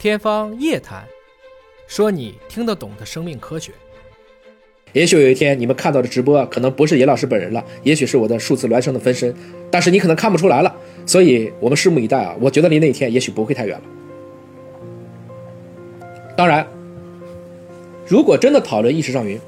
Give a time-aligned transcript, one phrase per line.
[0.00, 1.04] 天方夜谭，
[1.86, 3.70] 说你听得懂的生命科学。
[4.94, 9.34] 也许有一天你们看到的直播可能不是严老师本人了，也许是我的数字孪生的分身，
[9.70, 10.74] 但是你可能看不出来了。
[11.04, 12.34] 所以我们拭目以待啊！
[12.40, 13.84] 我觉得离那一天也许不会太远了。
[16.34, 16.66] 当然，
[18.06, 19.38] 如果真的讨论意识上云，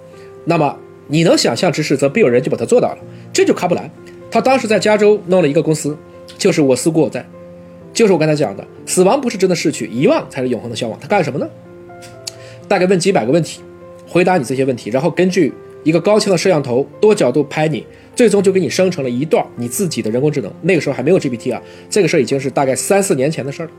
[0.44, 2.98] 那么你能想象之事，则必有人就把它做到了。
[3.32, 3.90] 这就卡普兰，
[4.30, 5.96] 他当时在加州弄了一个公司，
[6.36, 7.26] 就是我思故我在。
[7.92, 10.98] 就是我刚才讲的，死亡不是真的逝去，遗忘才是永恒的消亡。
[11.00, 11.48] 他干什么呢？
[12.66, 13.60] 大概问几百个问题，
[14.08, 15.52] 回答你这些问题，然后根据
[15.84, 17.84] 一个高清的摄像头多角度拍你，
[18.16, 20.50] 最终就给你生成了一段你自己的人工智能。
[20.62, 23.72] 那个时候还没有 GPT 啊，这个事儿已经是大概三四年前的事儿了。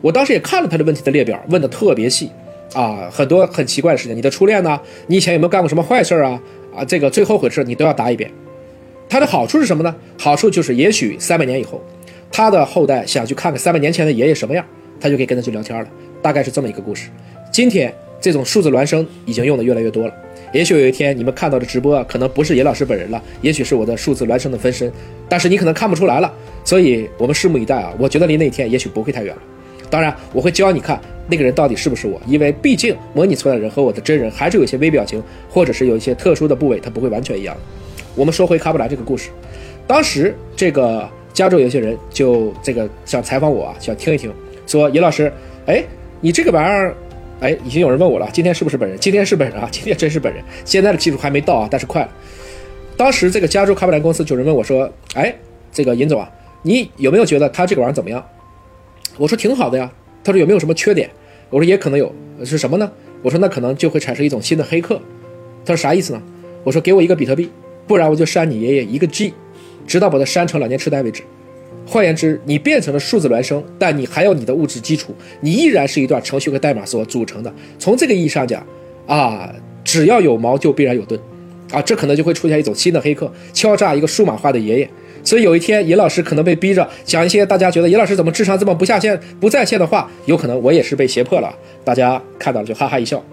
[0.00, 2.30] 我当时也看了他的问题的列表，问的特别细
[2.74, 4.16] 啊，很多很奇怪的事情。
[4.16, 4.80] 你的初恋呢？
[5.06, 6.40] 你以前有没有干过什么坏事啊？
[6.74, 8.30] 啊，这个最后悔的事你都要答一遍。
[9.08, 9.94] 它的好处是什么呢？
[10.18, 11.80] 好处就是也许三百年以后。
[12.30, 14.64] 他的后代想去看看三百年前的爷爷什么样，
[15.00, 15.88] 他就可以跟他去聊天了。
[16.20, 17.08] 大概是这么一个故事。
[17.52, 20.12] 今天这种数字孪生已经用的越来越多了。
[20.52, 24.90] 也许有一天你们看到的直播可能不是严老师本人了，也许是我的数字孪生的分身，
[25.28, 26.32] 但是你可能看不出来了。
[26.64, 27.92] 所以我们拭目以待啊！
[27.98, 29.42] 我觉得离那一天也许不会太远了。
[29.90, 37.56] 当然，我会教你看那个人到底是不是我，因为毕竟模拟出来的人和我的真人还是有一些微表情，或者是有一些特殊的部位，它不会完全一样。
[38.14, 39.30] 我们说回卡普兰这个故事，
[39.86, 41.08] 当时这个。
[41.38, 44.28] 加州有些人就这个想采访我啊，想听一听，
[44.66, 45.32] 说尹老师，
[45.66, 45.84] 哎，
[46.20, 46.96] 你这个玩意儿，
[47.38, 48.98] 哎，已经有人问我了，今天是不是本人？
[48.98, 50.42] 今天是本人啊，今天真是本人。
[50.64, 52.10] 现在的技术还没到啊，但是快了。
[52.96, 55.32] 当时这个加州卡普兰公司有人问我说，哎，
[55.70, 56.28] 这个尹总啊，
[56.62, 58.26] 你有没有觉得他这个玩意儿怎么样？
[59.16, 59.88] 我说挺好的呀。
[60.24, 61.08] 他说有没有什么缺点？
[61.50, 62.12] 我说也可能有，
[62.44, 62.90] 是什么呢？
[63.22, 65.00] 我说那可能就会产生一种新的黑客。
[65.64, 66.20] 他说啥意思呢？
[66.64, 67.48] 我说给我一个比特币，
[67.86, 69.32] 不然我就删你爷爷一个 G。
[69.88, 71.22] 直到把它删成老年痴呆为止。
[71.84, 77.50] 换言之，你变成了数字孪生，但你还有你的物质基础，你依然是一段程序和代码所组成的。
[77.78, 78.64] 从这个意义上讲，
[79.06, 79.50] 啊，
[79.82, 81.18] 只要有矛就必然有盾，
[81.72, 84.90] 啊，这可能就会出现一种新的黑客，敲诈一个数码化的爷爷。
[85.24, 91.50] 所以有一天，尹老师可能被逼着讲一些大家觉得尹老师怎么智商这么不下线、不在线的话，有可能我也是被胁迫了。
[91.82, 93.24] 大家看到了就哈哈一笑。